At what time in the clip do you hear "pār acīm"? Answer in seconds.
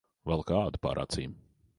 0.87-1.37